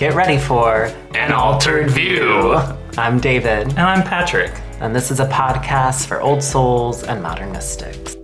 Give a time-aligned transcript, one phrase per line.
[0.00, 2.54] Get ready for An Altered View.
[2.96, 4.50] I'm David, And I'm Patrick.
[4.80, 8.16] and this is a podcast for old souls and modern mystics.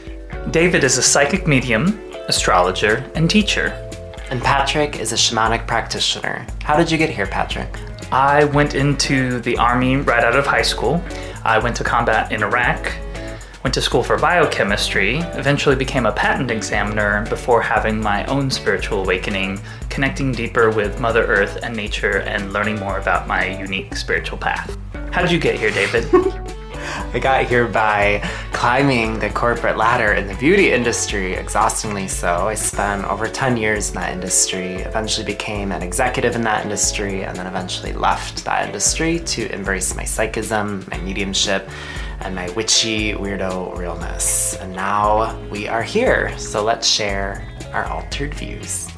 [0.51, 3.67] David is a psychic medium, astrologer, and teacher.
[4.31, 6.47] And Patrick is a shamanic practitioner.
[6.63, 7.69] How did you get here, Patrick?
[8.11, 11.05] I went into the army right out of high school.
[11.45, 12.91] I went to combat in Iraq,
[13.67, 19.01] went to school for biochemistry, eventually became a patent examiner before having my own spiritual
[19.01, 24.39] awakening, connecting deeper with Mother Earth and nature and learning more about my unique spiritual
[24.39, 24.79] path.
[25.11, 26.05] How did you get here, David?
[27.13, 28.21] I got here by
[28.53, 32.47] climbing the corporate ladder in the beauty industry, exhaustingly so.
[32.47, 37.25] I spent over 10 years in that industry, eventually became an executive in that industry,
[37.25, 41.69] and then eventually left that industry to embrace my psychism, my mediumship,
[42.21, 44.57] and my witchy weirdo realness.
[44.57, 48.89] And now we are here, so let's share our altered views.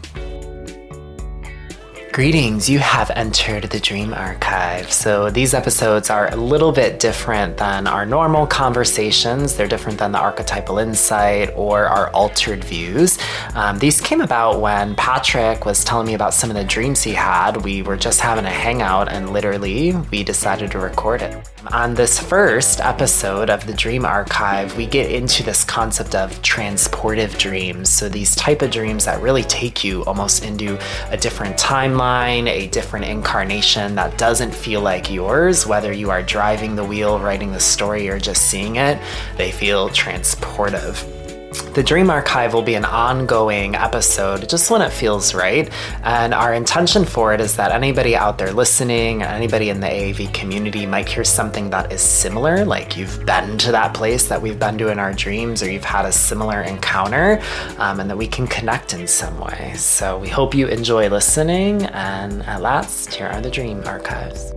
[2.19, 4.91] Greetings, you have entered the Dream Archive.
[4.91, 9.55] So, these episodes are a little bit different than our normal conversations.
[9.55, 13.21] They're different than the archetypal insight or our altered views.
[13.55, 17.13] Um, these came about when Patrick was telling me about some of the dreams he
[17.13, 17.59] had.
[17.59, 21.49] We were just having a hangout, and literally, we decided to record it.
[21.71, 27.39] On this first episode of the Dream Archive, we get into this concept of transportive
[27.39, 27.89] dreams.
[27.89, 30.77] So, these type of dreams that really take you almost into
[31.13, 36.75] a different timeline a different incarnation that doesn't feel like yours, whether you are driving
[36.77, 38.99] the wheel, writing the story, or just seeing it,
[39.37, 41.18] they feel transportive.
[41.49, 45.71] The Dream Archive will be an ongoing episode just when it feels right.
[46.03, 50.35] And our intention for it is that anybody out there listening, anybody in the AAV
[50.35, 54.59] community might hear something that is similar, like you've been to that place that we've
[54.59, 57.41] been to in our dreams, or you've had a similar encounter,
[57.79, 59.73] um, and that we can connect in some way.
[59.77, 61.87] So we hope you enjoy listening.
[61.87, 64.53] And at last, here are the Dream Archives.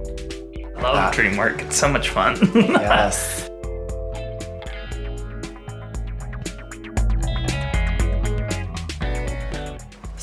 [0.76, 1.62] I love dream work.
[1.62, 2.38] It's so much fun.
[2.56, 3.51] Yes.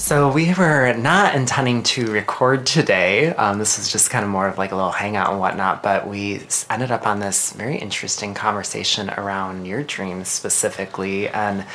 [0.09, 3.35] So we were not intending to record today.
[3.35, 5.83] Um, this was just kind of more of like a little hangout and whatnot.
[5.83, 11.67] But we ended up on this very interesting conversation around your dreams specifically, and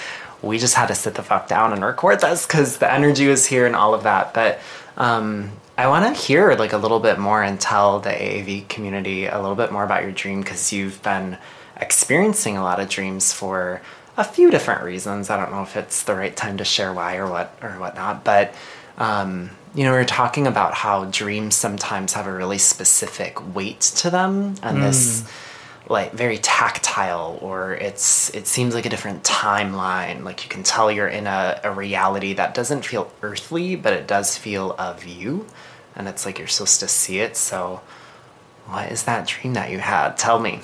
[0.41, 3.45] we just had to sit the fuck down and record this because the energy was
[3.45, 4.33] here and all of that.
[4.33, 4.59] But
[4.97, 9.27] um, I want to hear like a little bit more and tell the AAV community
[9.27, 11.37] a little bit more about your dream because you've been
[11.79, 13.79] experiencing a lot of dreams for
[14.17, 15.29] a few different reasons.
[15.29, 18.23] I don't know if it's the right time to share why or what or whatnot,
[18.23, 18.53] but
[18.97, 23.81] um, you know, we were talking about how dreams sometimes have a really specific weight
[23.81, 25.23] to them, and this
[25.89, 30.23] like very tactile, or it's it seems like a different timeline.
[30.23, 34.07] Like you can tell you're in a, a reality that doesn't feel earthly, but it
[34.07, 35.47] does feel of you,
[35.95, 37.35] and it's like you're supposed to see it.
[37.35, 37.81] So,
[38.67, 40.17] what is that dream that you had?
[40.17, 40.61] Tell me.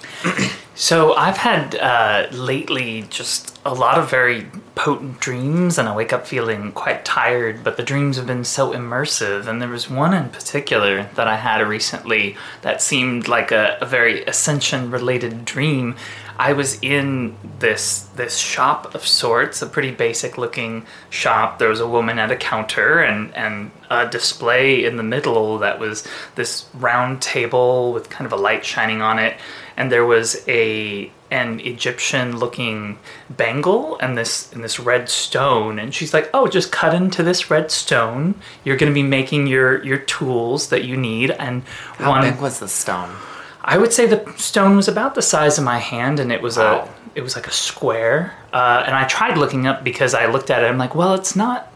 [0.76, 6.14] So I've had uh, lately just a lot of very potent dreams, and I wake
[6.14, 7.64] up feeling quite tired.
[7.64, 11.36] But the dreams have been so immersive, and there was one in particular that I
[11.36, 15.96] had recently that seemed like a, a very ascension-related dream.
[16.38, 21.60] I was in this this shop of sorts, a pretty basic-looking shop.
[21.60, 25.80] There was a woman at a counter, and and a display in the middle that
[25.80, 29.36] was this round table with kind of a light shining on it
[29.80, 32.98] and there was a an Egyptian looking
[33.30, 37.52] bangle and this and this red stone and she's like oh just cut into this
[37.52, 41.64] red stone you're going to be making your your tools that you need and
[41.98, 43.16] How one big was the stone?
[43.62, 46.58] I would say the stone was about the size of my hand, and it was
[46.58, 46.90] Wow.
[47.16, 48.34] a it was like a square.
[48.54, 50.68] Uh, and I tried looking up because I looked at it.
[50.68, 51.72] I'm like, well, it's not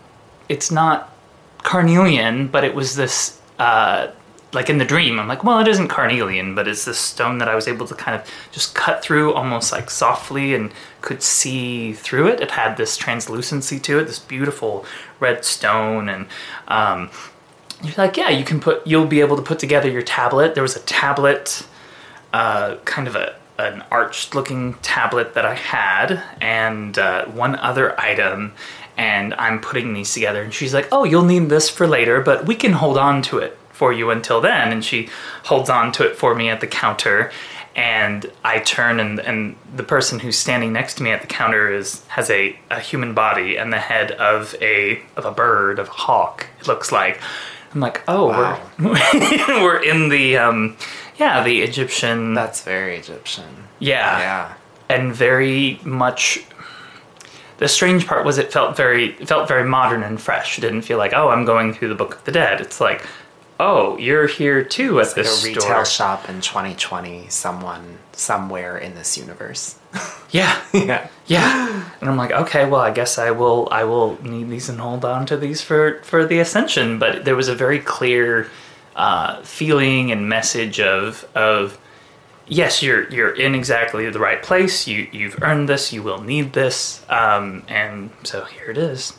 [0.50, 1.14] it's not
[1.60, 4.08] carnelian, but it was this uh,
[4.54, 5.20] like in the dream.
[5.20, 7.96] I'm like, well, it isn't carnelian, but it's this stone that I was able to
[7.96, 10.72] kind of just cut through almost like softly and
[11.02, 12.40] could see through it.
[12.40, 14.86] It had this translucency to it, this beautiful
[15.20, 16.28] red stone, and
[16.68, 17.10] um,
[17.84, 20.54] you're like, yeah, you can put, you'll be able to put together your tablet.
[20.54, 21.66] There was a tablet,
[22.32, 28.00] uh, kind of a an arched looking tablet that I had, and uh, one other
[28.00, 28.54] item,
[28.98, 30.42] and I'm putting these together.
[30.42, 33.38] And she's like, oh, you'll need this for later, but we can hold on to
[33.38, 34.72] it for you until then.
[34.72, 35.10] And she
[35.44, 37.32] holds on to it for me at the counter.
[37.76, 41.70] And I turn, and, and the person who's standing next to me at the counter
[41.70, 45.88] is has a, a human body and the head of a of a bird, of
[45.90, 46.48] a hawk.
[46.62, 47.20] It looks like.
[47.74, 48.62] I'm like, oh, Wow.
[48.80, 48.94] we're
[49.64, 50.78] we're in the um,
[51.18, 52.34] yeah, the Egyptian.
[52.36, 53.52] That's very Egyptian.
[53.80, 54.54] yeah, Yeah.
[54.96, 56.46] and very much.
[57.58, 60.58] The strange part was it felt very it felt very modern and fresh.
[60.58, 62.62] It didn't feel like oh I'm going through the Book of the Dead.
[62.62, 63.02] It's like
[63.60, 65.86] oh, you're here too at Like a this retail store.
[65.86, 69.76] shop in 2020, someone somewhere in this universe.
[70.32, 71.10] Yeah, yeah.
[71.28, 71.92] yeah.
[72.02, 73.68] And I'm like, okay, well, I guess I will.
[73.72, 76.98] I will need these and hold on to these for for the ascension.
[76.98, 78.50] But there was a very clear
[78.96, 81.78] uh, feeling and message of of
[82.48, 84.88] yes, you're you're in exactly the right place.
[84.88, 85.94] You you've earned this.
[85.94, 87.06] You will need this.
[87.10, 89.14] Um, and so here it is.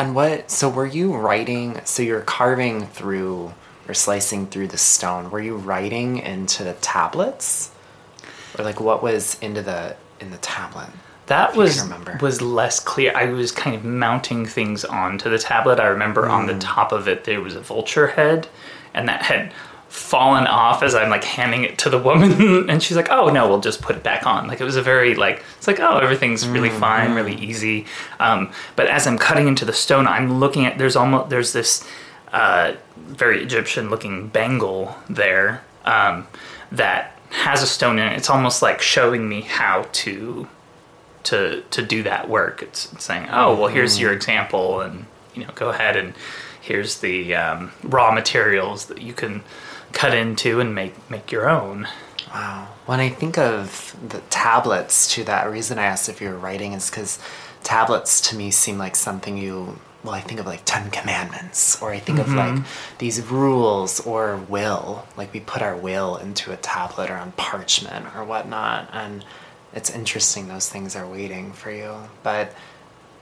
[0.00, 0.50] And what?
[0.50, 1.80] So were you writing?
[1.84, 3.52] So you're carving through
[3.86, 5.30] or slicing through the stone.
[5.30, 7.70] Were you writing into the tablets,
[8.58, 10.88] or like what was into the in the tablet?
[11.26, 11.84] That was
[12.20, 13.12] was less clear.
[13.14, 15.78] I was kind of mounting things onto the tablet.
[15.78, 16.46] I remember on Hmm.
[16.48, 18.48] the top of it there was a vulture head,
[18.94, 19.52] and that had
[19.90, 23.48] fallen off as I'm like handing it to the woman, and she's like, "Oh no,
[23.48, 25.98] we'll just put it back on." Like it was a very like it's like oh
[25.98, 27.86] everything's really Hmm, fine, really easy.
[28.18, 31.86] Um, but as I'm cutting into the stone, I'm looking at there's almost there's this
[32.32, 36.28] uh, very Egyptian looking bangle there um,
[36.70, 38.16] that has a stone in it.
[38.16, 40.48] It's almost like showing me how to
[41.24, 42.62] to to do that work.
[42.62, 46.14] It's, it's saying, oh well, here's your example, and you know, go ahead and
[46.60, 49.42] here's the um, raw materials that you can
[49.92, 51.88] cut into and make make your own.
[52.32, 52.68] Wow.
[52.86, 56.72] When I think of the tablets, to that reason I asked if you were writing
[56.72, 57.18] is because
[57.64, 59.78] tablets to me seem like something you.
[60.02, 62.56] Well, I think of like Ten Commandments, or I think of mm-hmm.
[62.56, 62.64] like
[62.98, 65.06] these rules or will.
[65.16, 69.24] Like we put our will into a tablet or on parchment or whatnot, and
[69.74, 71.94] it's interesting those things are waiting for you.
[72.22, 72.54] But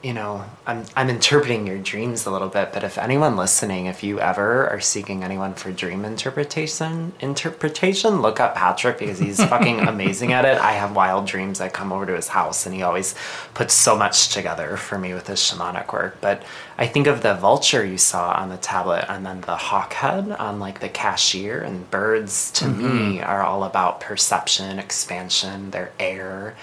[0.02, 4.04] you know, I'm I'm interpreting your dreams a little bit, but if anyone listening, if
[4.04, 9.80] you ever are seeking anyone for dream interpretation, interpretation, look up Patrick because he's fucking
[9.80, 10.58] amazing at it.
[10.58, 11.60] I have wild dreams.
[11.60, 13.16] I come over to his house and he always
[13.54, 16.20] puts so much together for me with his shamanic work.
[16.20, 16.44] But
[16.76, 20.30] I think of the vulture you saw on the tablet and then the hawk head
[20.30, 23.24] on like the cashier and birds to me mm-hmm.
[23.24, 26.54] are all about perception, expansion, they're air.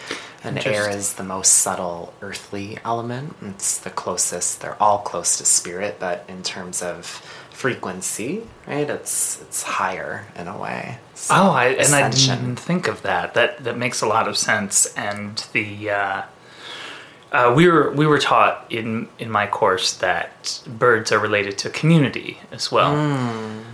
[0.46, 3.36] And air is the most subtle earthly element.
[3.42, 4.62] It's the closest.
[4.62, 7.06] They're all close to spirit, but in terms of
[7.50, 8.90] frequency, right?
[8.90, 11.00] It's it's higher in a way.
[11.14, 13.34] So, Oh, I, and I didn't think of that.
[13.34, 14.86] That that makes a lot of sense.
[14.96, 16.22] And the uh,
[17.36, 21.70] uh, we were we were taught in in my course that birds are related to
[21.70, 22.96] community as well.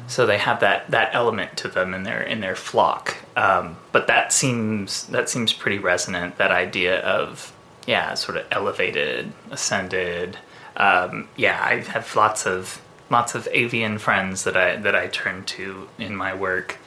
[0.08, 3.18] So they have that that element to them in their in their flock.
[3.36, 6.38] Um, but that seems that seems pretty resonant.
[6.38, 7.54] That idea of
[7.86, 10.38] yeah, sort of elevated, ascended.
[10.78, 12.82] Um, yeah, I have lots of
[13.12, 16.80] lots of avian friends that I that I turn to in my work.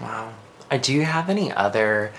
[0.00, 0.32] Wow.
[0.70, 2.12] Uh, do you have any other?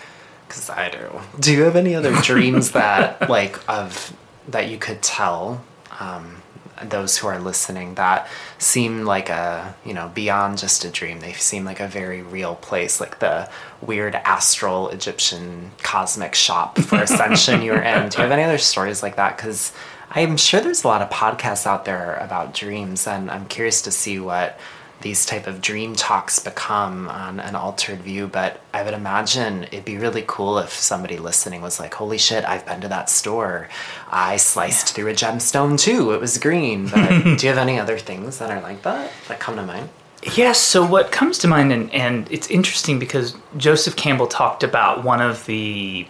[0.54, 1.10] Because I do.
[1.40, 4.16] Do you have any other dreams that like of
[4.48, 5.64] that you could tell
[6.00, 6.44] um,
[6.84, 8.28] those who are listening that
[8.60, 11.22] seem like a you know beyond just a dream?
[11.22, 13.50] They seem like a very real place, like the
[13.82, 18.10] weird astral Egyptian cosmic shop for ascension you were in.
[18.10, 19.36] Do you have any other stories like that?
[19.36, 19.74] Because
[20.12, 23.92] I'm sure there's a lot of podcasts out there about dreams, and I'm curious to
[23.92, 24.60] see what
[25.04, 29.86] these type of dream talks become on an altered view but i would imagine it'd
[29.86, 33.70] be really cool if somebody listening was like holy shit i've been to that store.
[34.12, 36.12] I sliced through a gemstone too.
[36.12, 36.90] It was green.
[36.94, 39.90] But do you have any other things that are like that that come to mind?
[40.36, 40.60] Yes.
[40.60, 45.22] So what comes to mind, and, and it's interesting because Joseph Campbell talked about one
[45.22, 46.06] of the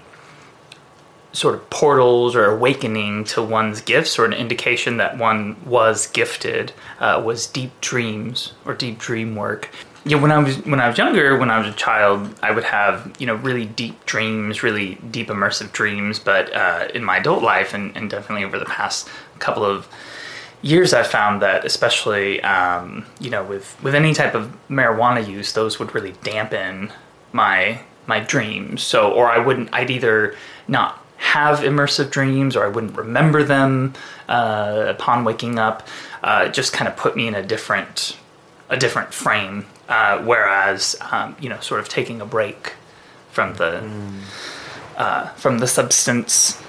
[1.34, 6.72] sort of portals or awakening to one's gifts, or an indication that one was gifted,
[7.00, 9.70] uh, was deep dreams or deep dream work.
[10.06, 12.66] Yeah, when I was when I was younger, when I was a child, I would
[12.66, 16.20] have you know really deep dreams, really deep immersive dreams.
[16.20, 19.10] But uh, in my adult life, and, and definitely over the past
[19.40, 19.88] couple of
[20.64, 25.54] years I've found that especially um, you know with with any type of marijuana use
[25.54, 26.92] those would really dampen
[27.34, 30.36] my my dreams so or I wouldn't I'd either
[30.68, 33.94] not have immersive dreams or I wouldn't remember them
[34.28, 35.88] uh, upon waking up
[36.22, 38.18] uh, it just kind of put me in a different
[38.70, 42.74] a different frame uh, whereas um, you know sort of taking a break
[43.32, 43.82] from the
[44.98, 46.62] uh, from the substance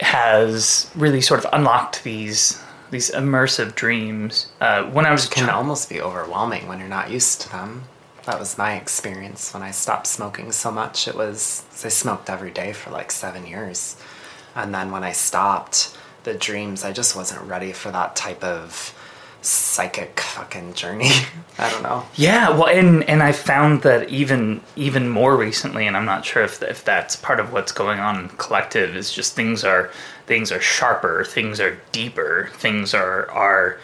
[0.00, 4.52] has really sort of unlocked these these immersive dreams.
[4.60, 7.50] Uh, when I was a can child, almost be overwhelming when you're not used to
[7.50, 7.84] them
[8.26, 11.08] that was my experience when i stopped smoking so much.
[11.08, 13.96] It was i smoked every day for like seven years.
[14.54, 18.94] And then when i stopped the dreams i just wasn't ready for that type of
[19.44, 21.10] psychic fucking journey.
[21.58, 22.04] I don't know.
[22.16, 26.42] Yeah, well, and and I found that even even more recently, and I'm not sure
[26.42, 29.90] if if that's part of what's going on in collective is just things are
[30.26, 33.78] things are sharper, things are deeper, things are are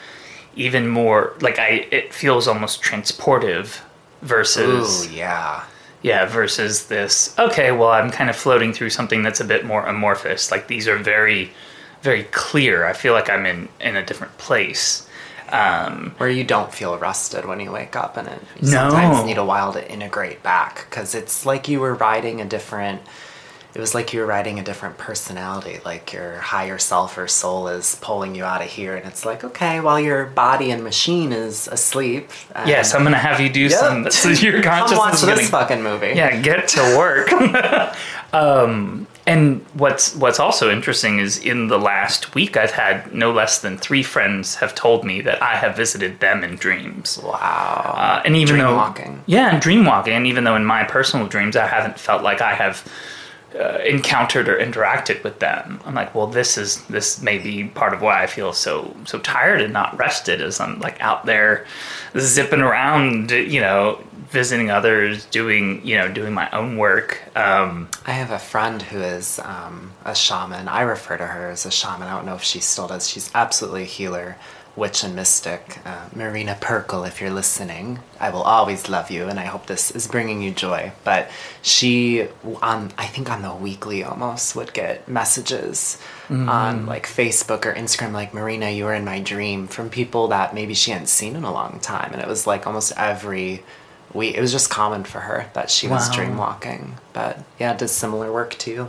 [0.56, 3.80] even more like I it feels almost transportive
[4.22, 5.64] versus Ooh, yeah.
[6.02, 9.84] yeah, versus this, okay, well, I'm kind of floating through something that's a bit more
[9.86, 10.50] amorphous.
[10.50, 11.50] Like these are very,
[12.02, 12.84] very clear.
[12.86, 15.06] I feel like I'm in, in a different place.
[15.50, 18.88] Um, Where you don't feel rusted when you wake up and it you No.
[18.90, 23.02] sometimes need a while to integrate back because it's like you were riding a different
[23.74, 27.68] it was like you were writing a different personality like your higher self or soul
[27.68, 31.32] is pulling you out of here and it's like okay while your body and machine
[31.32, 32.30] is asleep
[32.66, 33.70] yes, I'm going to have you do Yep.
[33.72, 34.10] some.
[34.10, 37.30] So your come watch is this gonna- fucking movie yeah, get to work.
[38.32, 43.60] um, and what's what's also interesting is in the last week, I've had no less
[43.60, 47.18] than three friends have told me that I have visited them in dreams.
[47.22, 49.22] wow Uh, and even Dream though walking.
[49.26, 52.40] yeah, and dream walking, and even though in my personal dreams I haven't felt like
[52.40, 52.84] I have
[53.58, 57.92] uh, encountered or interacted with them, I'm like, well, this is this may be part
[57.94, 61.66] of why I feel so so tired and not rested, as I'm like out there
[62.18, 67.22] zipping around, you know, visiting others, doing you know doing my own work.
[67.36, 70.68] Um, I have a friend who is um, a shaman.
[70.68, 72.08] I refer to her as a shaman.
[72.08, 73.08] I don't know if she still does.
[73.08, 74.36] She's absolutely a healer,
[74.76, 75.78] witch, and mystic.
[75.84, 79.90] Uh, Marina Perkel, if you're listening, I will always love you, and I hope this
[79.90, 80.92] is bringing you joy.
[81.04, 81.30] But
[81.62, 82.28] she,
[82.62, 85.98] on I think on the weekly almost, would get messages
[86.30, 90.54] on like Facebook or Instagram, like Marina, you were in my dream from people that
[90.54, 93.64] maybe she hadn't seen in a long time, and it was like almost every.
[94.12, 94.34] week.
[94.36, 96.14] it was just common for her that she was Wow.
[96.14, 96.94] dream walking.
[97.12, 98.88] But yeah, does similar work to you.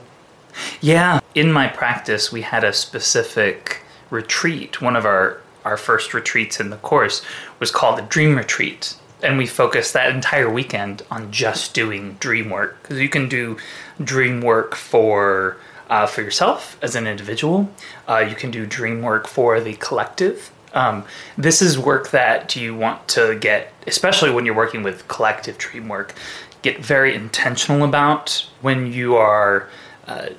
[0.82, 4.82] Yeah, in my practice, we had a specific retreat.
[4.82, 7.22] One of our our first retreats in the course
[7.60, 12.50] was called the Dream Retreat, and we focused that entire weekend on just doing dream
[12.50, 13.58] work because you can do
[14.04, 15.58] dream work for.
[15.90, 17.70] Uh, for yourself as an individual,
[18.08, 20.50] uh, you can do dream work for the collective.
[20.74, 21.04] Um,
[21.38, 25.90] this is work that you want to get, especially when you're working with collective dream
[25.90, 26.16] work,
[26.62, 29.68] get very intentional about when you are
[30.08, 30.30] uh,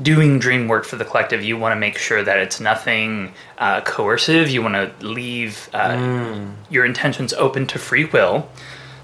[0.00, 3.80] doing dream work for the collective, you want to make sure that it's nothing uh,
[3.82, 4.48] coercive.
[4.48, 8.48] You want to leave uh, your intentions open to free will.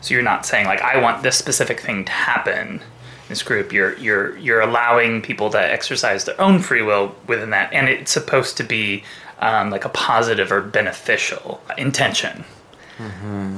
[0.00, 2.80] So you're not saying like, I want this specific thing to happen in
[3.28, 3.72] this group.
[3.72, 8.12] You're you're you're allowing people to exercise their own free will within that, and it's
[8.12, 9.04] supposed to be
[9.40, 12.44] um, like a positive or beneficial intention.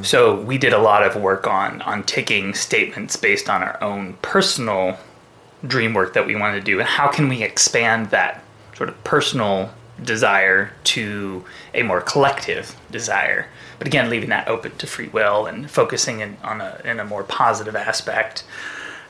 [0.03, 4.15] So we did a lot of work on on taking statements based on our own
[4.21, 4.99] personal
[5.67, 8.43] dream work that we want to do and how can we expand that
[8.75, 9.71] sort of personal
[10.03, 13.47] desire to a more collective desire?
[13.79, 17.05] But again leaving that open to free will and focusing in on a in a
[17.05, 18.45] more positive aspect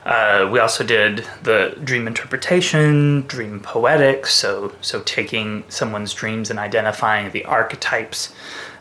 [0.05, 4.33] uh, we also did the dream interpretation, dream poetics.
[4.35, 8.33] So, so taking someone's dreams and identifying the archetypes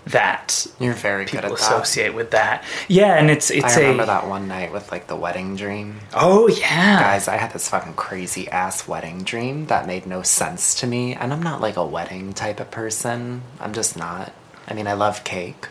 [0.05, 1.61] that You're very good people at that.
[1.61, 2.63] associate with that.
[2.87, 5.99] Yeah, and it's it's I remember a that one night with like the wedding dream.
[6.13, 10.73] oh yeah, Guys, I had this fucking crazy ass wedding dream that made no sense
[10.79, 11.13] to me.
[11.13, 13.43] And I'm not like a wedding type of person.
[13.59, 14.31] I'm just not.
[14.67, 15.67] I mean, I love cake.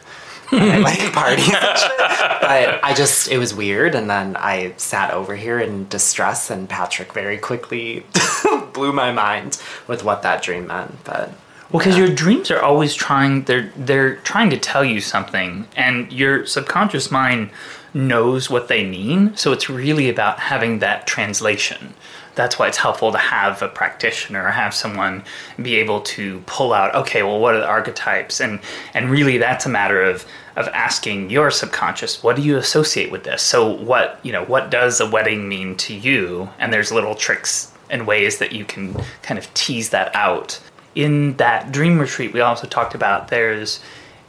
[0.53, 1.49] And I like parties.
[1.49, 3.95] But I just, it was weird.
[3.95, 8.05] And then I sat over here in distress, and Patrick very quickly
[8.73, 11.05] blew my mind with what that dream meant.
[11.05, 11.33] But
[11.71, 16.13] Well, because your dreams are always trying they're they're trying to tell you something, and
[16.13, 17.51] your subconscious mind
[17.95, 19.37] knows what they mean.
[19.37, 21.95] So it's really about having that translation.
[22.39, 25.25] That's why it's helpful to have a practitioner or have someone
[25.61, 26.95] be able to pull out.
[26.95, 28.41] Okay, well, what are the archetypes?
[28.41, 28.61] And
[28.95, 30.25] and really, that's a matter of
[30.57, 33.43] of asking your subconscious, what do you associate with this?
[33.43, 36.49] So what you know, what does a wedding mean to you?
[36.59, 40.61] And there's little tricks and ways that you can kind of tease that out
[40.99, 43.79] in that dream retreat, we also talked about there's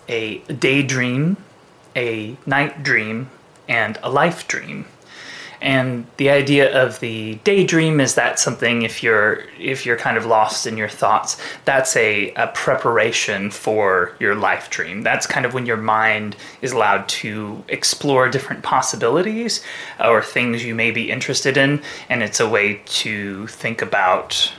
[0.08, 1.36] a daydream,
[1.96, 3.30] a night dream,
[3.68, 4.86] and a life dream.
[5.62, 10.26] And the idea of the daydream is that something if you're if you're kind of
[10.26, 15.02] lost in your thoughts, that's a, a preparation for your life dream.
[15.02, 19.64] That's kind of when your mind is allowed to explore different possibilities
[20.00, 24.54] or things you may be interested in, and it's a way to think about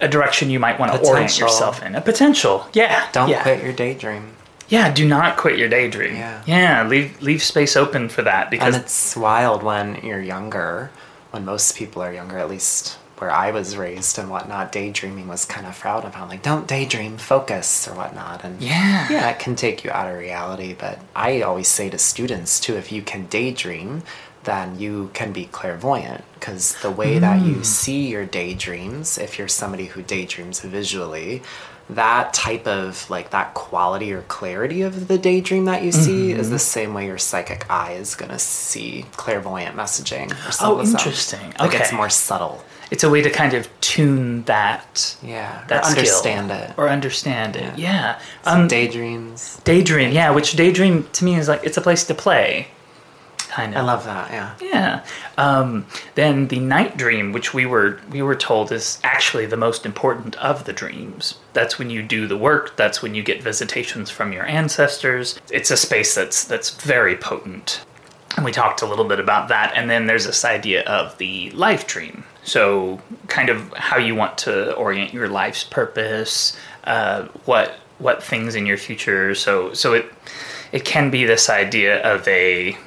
[0.00, 1.94] a direction you might want to orient yourself in.
[1.94, 2.66] A potential.
[2.74, 3.08] Yeah.
[3.12, 3.42] don't yeah.
[3.42, 4.34] quit your daydream.
[4.72, 6.16] Yeah, do not quit your daydream.
[6.16, 6.42] Yeah.
[6.46, 10.90] Yeah, leave leave space open for that because And it's wild when you're younger,
[11.30, 15.44] when most people are younger, at least where I was raised and whatnot, daydreaming was
[15.44, 16.28] kind of frowned upon.
[16.30, 18.44] Like, don't daydream, focus or whatnot.
[18.44, 19.06] And Yeah.
[19.10, 20.74] yeah, it can take you out of reality.
[20.76, 24.02] But I always say to students too, if you can daydream,
[24.44, 27.46] then you can be clairvoyant because the way that Mm.
[27.56, 31.42] you see your daydreams, if you're somebody who daydreams visually,
[31.90, 36.48] that type of like that quality or clarity of the daydream that you see is
[36.48, 40.30] the same way your psychic eye is gonna see clairvoyant messaging.
[40.32, 41.52] Or Oh, interesting.
[41.58, 42.64] Like it's more subtle.
[42.90, 45.62] It's a way to kind of tune that Yeah.
[45.68, 46.70] that or understand it.
[46.76, 47.76] or understand it.
[47.78, 48.18] Yeah.
[48.44, 49.58] So Um, daydreams.
[49.64, 50.12] daydream.
[50.12, 52.68] Yeah, which daydream to me is like it's a place to play.
[53.52, 53.82] Kind of.
[53.82, 54.30] I love that.
[54.30, 54.54] Yeah.
[54.62, 55.04] Yeah.
[55.36, 59.84] Um, then the night dream, which we were we were told is actually the most
[59.84, 61.34] important of the dreams.
[61.52, 62.76] That's when you do the work.
[62.76, 65.38] That's when you get visitations from your ancestors.
[65.50, 67.84] It's a space that's that's very potent.
[68.36, 69.74] And we talked a little bit about that.
[69.76, 72.24] And then there's this idea of the life dream.
[72.44, 78.54] So kind of how you want to orient your life's purpose, uh, what what things
[78.54, 79.34] in your future.
[79.34, 80.10] So so it
[80.72, 82.78] it can be this idea of a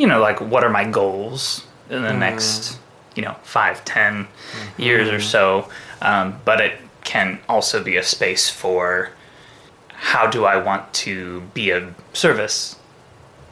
[0.00, 2.78] you know like what are my goals in the next
[3.16, 4.26] you know five ten
[4.78, 5.68] years or so
[6.02, 9.10] um, but it can also be a space for
[10.12, 12.76] how do i want to be of service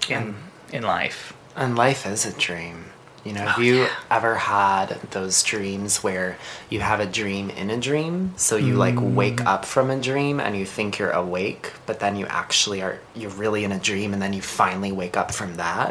[0.09, 0.35] in
[0.73, 1.21] in life
[1.57, 2.77] And life is a dream.
[3.25, 3.89] You know, have Oh, you yeah.
[4.19, 6.37] ever had those dreams where
[6.71, 8.33] you have a dream in a dream?
[8.37, 9.15] So you like Mm.
[9.23, 12.97] wake up from a dream and you think you're awake, but then you actually are,
[13.19, 15.91] you're really in a dream and then you finally wake up from that.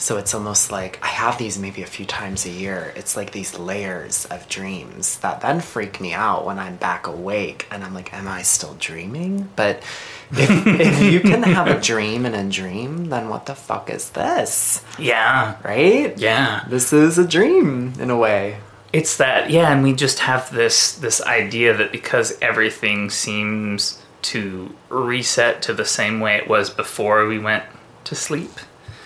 [0.00, 2.92] So it's almost like I have these maybe a few times a year.
[2.94, 7.66] It's like these layers of dreams that then freak me out when I'm back awake
[7.72, 9.48] and I'm like, am I still dreaming?
[9.56, 9.82] But
[10.30, 14.10] if, if you can have a dream in a dream, then what the fuck is
[14.10, 14.84] this?
[15.00, 16.16] yeah right?
[16.16, 18.58] yeah This is a dream in a way.
[18.92, 24.74] it's that yeah and we just have this this idea that because everything seems to
[24.88, 27.64] reset to the same way it was before we went
[28.04, 28.50] to sleep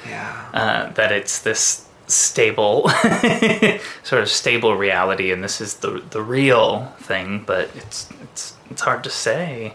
[0.09, 0.51] Yeah.
[0.53, 2.89] uh, that it's this stable
[4.03, 8.83] sort of stable reality and this is the the real thing but it's it's it's
[8.83, 9.75] hard to say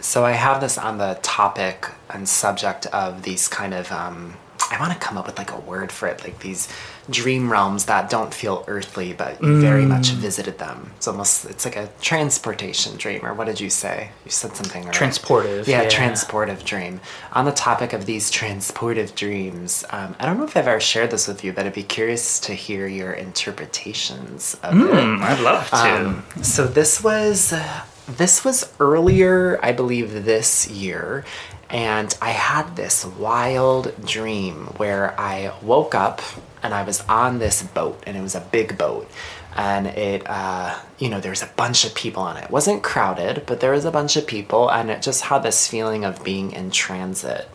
[0.00, 4.34] So I have this on the topic and subject of these kind of um
[4.70, 6.68] I want to come up with like a word for it, like these
[7.10, 10.92] dream realms that don't feel earthly, but you very much visited them.
[10.96, 14.10] It's almost it's like a transportation dream, or what did you say?
[14.24, 14.84] You said something.
[14.84, 14.94] Right?
[14.94, 17.00] transportive Yeah, transportive dream.
[17.32, 21.10] On the topic of these transportive dreams, um, I don't know if I've ever shared
[21.10, 24.78] this with you, but I'd be curious to hear your interpretations of it.
[24.80, 30.68] Hmm, i'd love to Um, so this was uh, this was earlier, I believe, this
[30.68, 31.24] year,
[31.70, 36.20] and I had this wild dream where I woke up
[36.62, 39.10] and I was on this boat, and it was a big boat,
[39.56, 42.44] and it, uh, you know, there's a bunch of people on it.
[42.44, 45.68] It wasn't crowded, but there was a bunch of people, and it just had this
[45.68, 47.48] feeling of being in transit,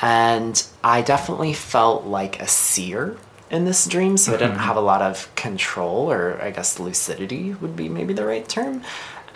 [0.00, 3.16] and I definitely felt like a seer
[3.50, 7.54] in this dream, so I didn't have a lot of control, or I guess lucidity
[7.54, 8.82] would be maybe the right term.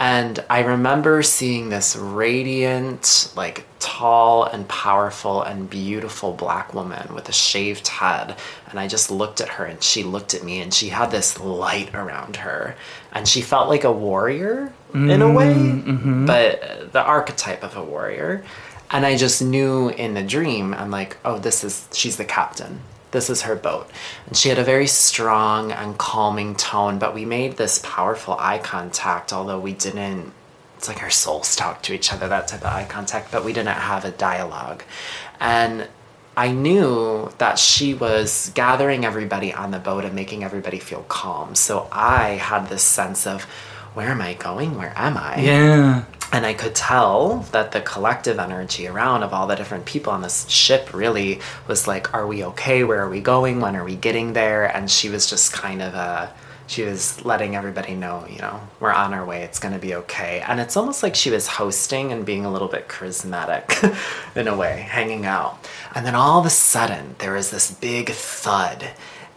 [0.00, 7.28] And I remember seeing this radiant, like tall and powerful and beautiful black woman with
[7.28, 8.34] a shaved head.
[8.70, 11.38] And I just looked at her and she looked at me and she had this
[11.38, 12.76] light around her.
[13.12, 16.24] And she felt like a warrior in a mm, way, mm-hmm.
[16.24, 18.42] but uh, the archetype of a warrior.
[18.90, 22.80] And I just knew in the dream, I'm like, oh, this is, she's the captain.
[23.10, 23.90] This is her boat.
[24.26, 28.58] And she had a very strong and calming tone, but we made this powerful eye
[28.58, 30.32] contact, although we didn't,
[30.76, 33.52] it's like our souls talk to each other, that type of eye contact, but we
[33.52, 34.84] didn't have a dialogue.
[35.40, 35.88] And
[36.36, 41.54] I knew that she was gathering everybody on the boat and making everybody feel calm.
[41.54, 43.42] So I had this sense of,
[43.94, 44.78] where am I going?
[44.78, 45.40] Where am I?
[45.40, 50.12] yeah And I could tell that the collective energy around of all the different people
[50.12, 52.84] on this ship really was like, are we okay?
[52.84, 53.60] Where are we going?
[53.60, 54.64] When are we getting there?
[54.64, 56.28] And she was just kind of uh,
[56.70, 59.42] she was letting everybody know, you know, we're on our way.
[59.42, 60.40] It's going to be okay.
[60.46, 63.92] And it's almost like she was hosting and being a little bit charismatic
[64.36, 65.68] in a way, hanging out.
[65.96, 68.90] And then all of a sudden, there was this big thud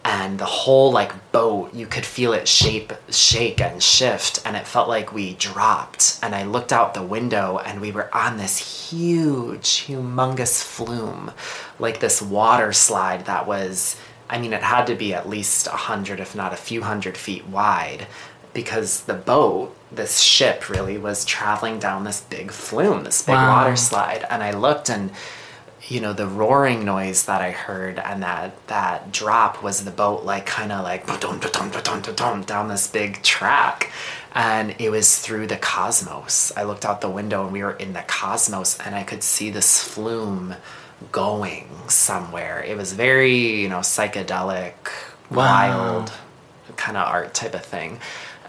[0.06, 4.68] and the whole like boat you could feel it shape shake and shift and it
[4.68, 8.90] felt like we dropped and i looked out the window and we were on this
[8.92, 11.32] huge humongous flume
[11.80, 13.96] like this water slide that was
[14.30, 17.16] i mean it had to be at least a hundred if not a few hundred
[17.18, 18.06] feet wide
[18.54, 23.64] because the boat this ship really was traveling down this big flume this big Wow.
[23.64, 25.12] water slide and i looked and
[25.94, 30.24] you know the roaring noise that I heard and that that drop was the boat
[30.24, 33.92] like kind of like down this big track
[34.34, 36.52] and it was through the cosmos.
[36.58, 39.52] I looked out the window and we were in the cosmos and I could see
[39.52, 40.56] this flume
[41.12, 42.64] going somewhere.
[42.64, 44.74] It was very, you know, psychedelic,
[45.30, 45.38] Wow.
[45.38, 46.12] wild
[46.76, 48.00] kind of art type of thing.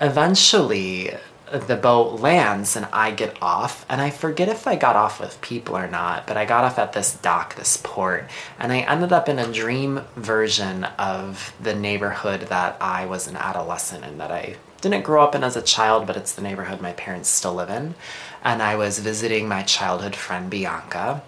[0.00, 1.10] Eventually,
[1.52, 5.40] the boat lands and I get off, and I forget if I got off with
[5.40, 8.28] people or not, but I got off at this dock, this port,
[8.58, 13.36] and I ended up in a dream version of the neighborhood that I was an
[13.36, 16.80] adolescent in, that I didn't grow up in as a child, but it's the neighborhood
[16.80, 17.94] my parents still live in.
[18.42, 21.22] And I was visiting my childhood friend Bianca,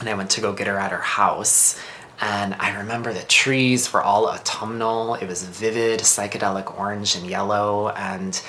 [0.00, 1.80] and I went to go get her at her house.
[2.20, 5.14] And I remember the trees were all autumnal.
[5.14, 7.90] It was vivid, psychedelic orange and yellow.
[7.90, 8.40] And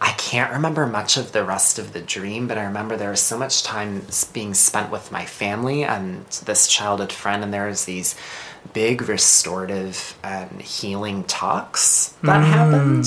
[0.00, 3.20] I can't remember much of the rest of the dream, but I remember there was
[3.20, 7.86] so much time being spent with my family and this childhood friend, and there was
[7.86, 8.14] these
[8.72, 12.52] big restorative and healing talks that hmm.
[12.52, 13.06] happened.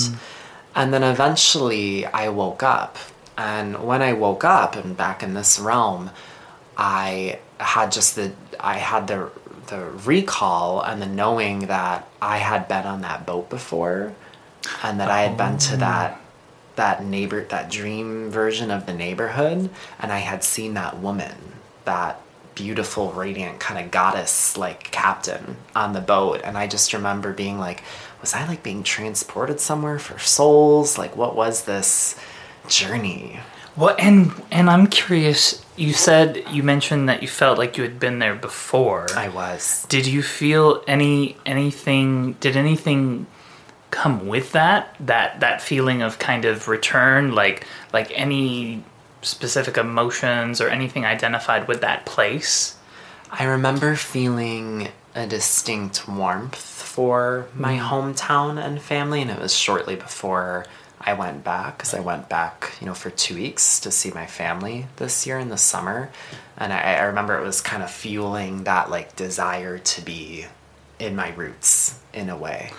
[0.74, 2.96] And then eventually I woke up.
[3.36, 6.10] And when I woke up and back in this realm,
[6.76, 9.30] I had just the I had the
[9.66, 14.14] the recall and the knowing that I had been on that boat before
[14.82, 16.29] and that I had been to that oh.
[16.80, 21.36] That neighbor that dream version of the neighborhood and I had seen that woman
[21.84, 22.18] that
[22.54, 27.58] beautiful radiant kind of goddess like captain on the boat and I just remember being
[27.58, 27.82] like
[28.22, 32.18] was I like being transported somewhere for souls like what was this
[32.66, 33.40] journey
[33.76, 35.64] Well, and and I'm curious.
[35.76, 39.06] You said you mentioned that you felt like you had been there before.
[39.14, 42.34] I was Did you feel any anything?
[42.40, 43.26] Did anything
[43.90, 44.94] come with that?
[45.00, 48.84] That that feeling of kind of return, like like any
[49.22, 52.76] specific emotions or anything identified with that place?
[53.30, 57.88] I remember feeling a distinct warmth for my mm.
[57.88, 60.66] hometown and family, and it was shortly before
[61.00, 64.26] I went back because I went back, you know, for two weeks to see my
[64.26, 66.10] family this year in the summer,
[66.56, 70.46] and I, I remember it was kind of fueling that like desire to be
[70.98, 72.72] in my roots in a way.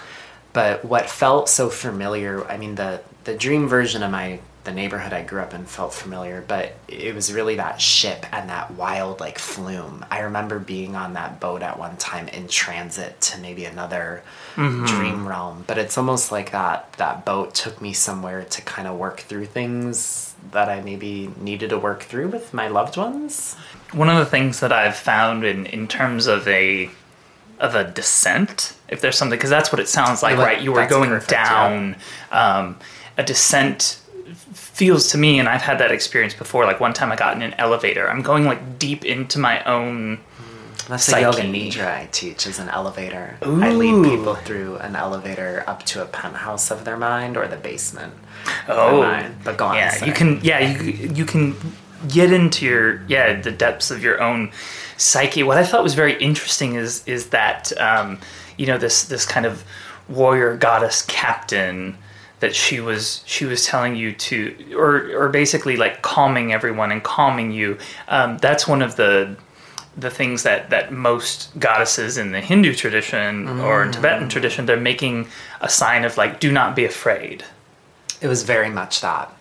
[0.53, 5.11] But what felt so familiar, I mean, the the dream version of my the neighborhood
[5.11, 9.19] I grew up in felt familiar, but it was really that ship and that wild
[9.19, 10.05] like flume.
[10.11, 14.23] I remember being on that boat at one time in transit to maybe another
[14.55, 14.85] mm-hmm.
[14.85, 18.97] dream realm, but it's almost like that that boat took me somewhere to kind of
[18.97, 23.55] work through things that I maybe needed to work through with my loved ones.
[23.93, 26.89] One of the things that I've found in in terms of a
[27.61, 30.61] of a descent, if there's something, because that's what it sounds like, Like, right?
[30.61, 31.49] You were going perfect, yeah.
[31.69, 31.95] down.
[32.31, 32.77] Um,
[33.17, 33.99] a descent
[34.53, 36.65] feels to me, and I've had that experience before.
[36.65, 38.09] Like one time I got in an elevator.
[38.09, 40.19] I'm going like deep into my own.
[40.89, 43.37] That's the yoga nidra I teach is an elevator.
[43.41, 47.55] I lead people through an elevator up to a penthouse of their mind or the
[47.57, 48.13] basement.
[48.67, 49.35] of their Oh, mind.
[49.43, 49.75] but go on.
[49.75, 50.09] yeah, sorry.
[50.09, 50.39] you can.
[50.43, 51.55] Yeah, you you can
[52.07, 54.51] get into your yeah the depths of your own
[54.97, 55.43] psyche.
[55.43, 58.19] What I thought was very interesting is is that um,
[58.57, 59.63] you know this this kind of
[60.09, 61.97] warrior goddess captain
[62.39, 67.03] that she was she was telling you to or or basically like calming everyone and
[67.03, 67.77] calming you.
[68.07, 69.35] Um, that's one of the
[69.97, 73.91] the things that that most goddesses in the Hindu tradition or Mm.
[73.91, 75.27] Tibetan tradition they're making
[75.59, 77.43] a sign of like do not be afraid.
[78.21, 79.31] It was very much that.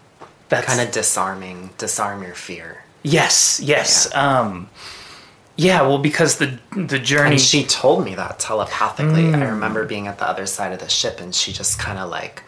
[0.50, 2.84] That's Kind of disarming, disarm your fear.
[3.02, 4.14] Yes, yes.
[4.14, 4.68] Um
[5.56, 9.22] yeah, well because the the journey And she told me that telepathically.
[9.24, 9.42] Mm.
[9.42, 12.10] I remember being at the other side of the ship and she just kind of
[12.10, 12.42] like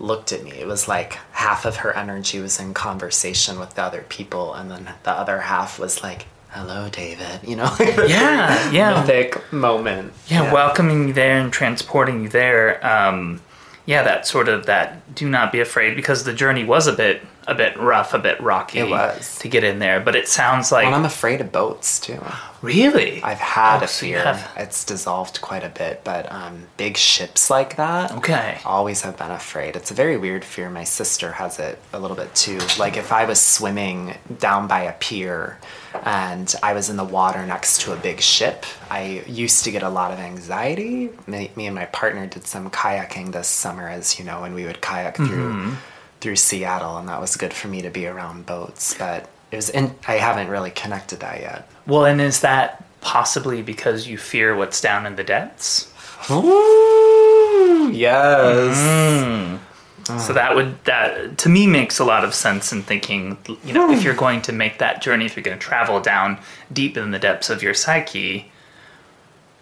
[0.00, 0.50] looked at me.
[0.52, 4.70] It was like half of her energy was in conversation with the other people and
[4.70, 7.74] then the other half was like, "Hello, David." You know?
[7.80, 9.00] Yeah, yeah.
[9.00, 10.12] Mythic moment.
[10.26, 12.84] yeah, welcoming you there and transporting you there.
[12.84, 13.40] Um
[13.86, 17.22] yeah, that sort of that do not be afraid because the journey was a bit
[17.46, 19.38] a bit rough, a bit rocky It was.
[19.40, 22.20] to get in there, but it sounds like And I'm afraid of boats too.
[22.60, 24.22] really I've had Oh, a fear.
[24.22, 28.12] have- It's dissolved quite a bit, but um, big ships like that.
[28.12, 28.58] Okay.
[28.64, 29.74] Always have been afraid.
[29.76, 30.70] It's a very weird fear.
[30.70, 32.60] My sister has it a little bit too.
[32.78, 35.58] Like if I was swimming down by a pier
[36.04, 39.82] and I was in the water next to a big ship, I used to get
[39.82, 41.10] a lot of anxiety.
[41.26, 44.64] Me, me and my partner did some kayaking this summer, as you know, and we
[44.64, 45.76] would kayak through
[46.22, 48.94] through Seattle, and that was good for me to be around boats.
[48.94, 49.68] But it was.
[49.68, 51.68] In, I haven't really connected that yet.
[51.86, 55.92] Well, and is that possibly because you fear what's down in the depths?
[56.30, 58.76] Ooh, yes.
[58.78, 60.18] Hmm.
[60.18, 63.92] So that would that to me makes a lot of sense in thinking, you know,
[63.92, 66.38] if you're going to make that journey, if you're going to travel down
[66.72, 68.50] deep in the depths of your psyche,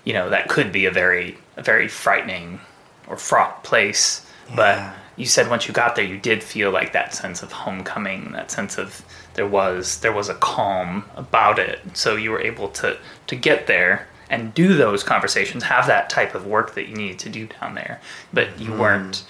[0.04, 2.60] you know, that could be a very a very frightening
[3.06, 4.26] or fraught place.
[4.48, 4.56] Yeah.
[4.56, 8.32] But you said once you got there, you did feel like that sense of homecoming,
[8.32, 9.04] that sense of
[9.34, 11.80] there was there was a calm about it.
[11.92, 16.34] So you were able to to get there and do those conversations, have that type
[16.34, 18.00] of work that you needed to do down there.
[18.32, 18.80] But you hmm.
[18.80, 19.24] weren't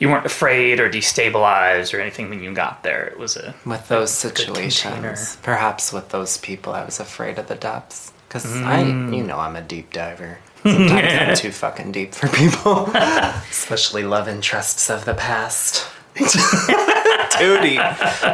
[0.00, 3.06] you weren't afraid or destabilized or anything when you got there.
[3.06, 4.44] It was a With those container.
[4.44, 8.12] situations, perhaps with those people, I was afraid of the depths.
[8.26, 9.14] Because I, hmm.
[9.14, 10.38] you know, I'm a deep diver.
[10.72, 12.90] Sometimes I'm too fucking deep for people,
[13.50, 15.86] especially love interests of the past.
[16.16, 17.80] too deep.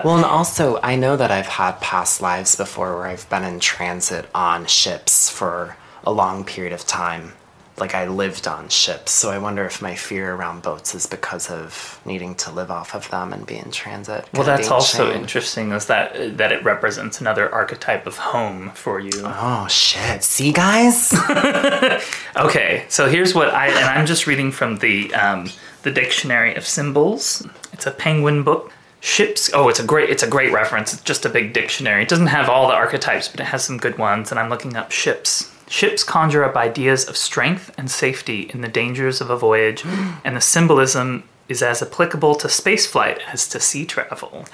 [0.04, 3.60] Well, and also, I know that I've had past lives before where I've been in
[3.60, 7.32] transit on ships for a long period of time.
[7.78, 11.50] Like I lived on ships, so I wonder if my fear around boats is because
[11.50, 14.28] of needing to live off of them and be in transit.
[14.34, 14.44] well.
[14.44, 15.22] That's also chained.
[15.22, 15.72] interesting.
[15.72, 19.10] Is that that it represents another archetype of home for you?
[19.24, 20.22] Oh shit!
[20.22, 21.12] See, guys.
[22.36, 25.48] Okay, so here's what I and I'm just reading from the um,
[25.82, 27.46] the dictionary of symbols.
[27.72, 28.72] It's a penguin book.
[29.00, 29.50] Ships.
[29.52, 30.10] Oh, it's a great.
[30.10, 30.92] It's a great reference.
[30.94, 32.02] It's just a big dictionary.
[32.02, 34.30] It doesn't have all the archetypes, but it has some good ones.
[34.30, 35.51] And I'm looking up ships.
[35.72, 39.82] Ships conjure up ideas of strength and safety in the dangers of a voyage,
[40.22, 44.44] and the symbolism is as applicable to spaceflight as to sea travel.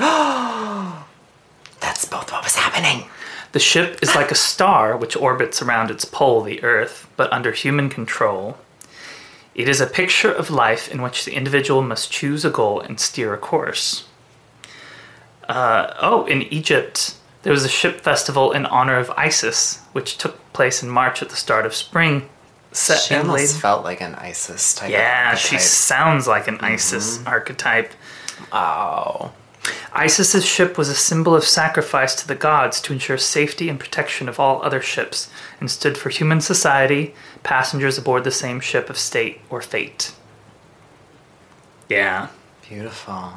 [1.81, 3.09] That's both what was happening.
[3.51, 7.51] The ship is like a star which orbits around its pole, the Earth, but under
[7.51, 8.57] human control.
[9.57, 13.01] It is a picture of life in which the individual must choose a goal and
[13.01, 14.07] steer a course.
[15.49, 17.17] Uh, oh, in Egypt,
[17.49, 21.31] there was a ship festival in honor of Isis, which took place in March at
[21.31, 22.29] the start of spring.
[22.73, 24.91] Set She almost laid- felt like an Isis type.
[24.91, 26.75] yeah, of she sounds like an mm-hmm.
[26.75, 27.95] Isis archetype.
[28.53, 29.33] Oh,
[29.99, 34.29] Isis's ship was a symbol of sacrifice to the gods to ensure safety and protection
[34.29, 38.99] of all other ships, and stood for human society, passengers aboard the same ship of
[38.99, 40.13] state or fate.
[41.89, 42.29] Yeah.
[42.69, 43.33] beautiful.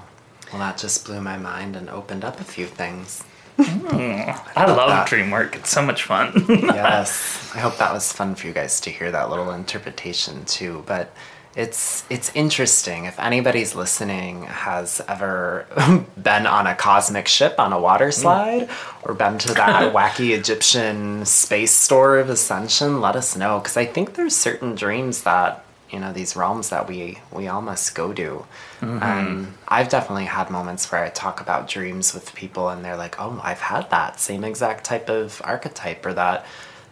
[0.52, 3.24] Well, that just blew my mind and opened up a few things.
[3.62, 5.08] I love that.
[5.08, 5.56] dream work.
[5.56, 6.34] It's so much fun.
[6.50, 10.84] yes, I hope that was fun for you guys to hear that little interpretation too.
[10.88, 11.14] But
[11.56, 13.06] it's it's interesting.
[13.06, 15.68] If anybody's listening has ever
[16.22, 18.14] been on a cosmic ship on a water mm.
[18.14, 18.70] slide
[19.04, 23.86] or been to that wacky Egyptian space store of Ascension, let us know because I
[23.86, 28.14] think there's certain dreams that you know these realms that we we all must go
[28.14, 28.46] to.
[28.82, 33.20] Um, I've definitely had moments where I talk about dreams with people and they're like,
[33.20, 36.46] "Oh, I've had that same exact type of archetype or that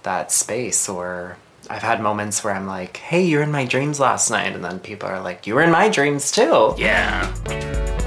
[0.03, 1.37] that space." Or
[1.69, 4.79] I've had moments where I'm like, "Hey, you're in my dreams last night," and then
[4.79, 8.05] people are like, "You were in my dreams too." yeah.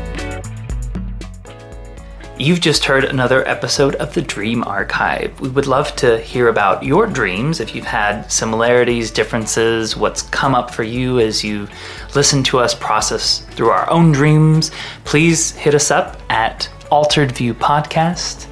[2.42, 5.40] You've just heard another episode of the Dream Archive.
[5.40, 10.52] We would love to hear about your dreams, if you've had similarities, differences, what's come
[10.52, 11.68] up for you as you
[12.16, 14.72] listen to us process through our own dreams.
[15.04, 18.48] Please hit us up at Altered View Podcast,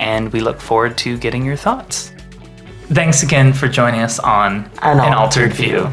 [0.00, 2.12] and we look forward to getting your thoughts.
[2.92, 5.88] Thanks again for joining us on An Altered Altered View.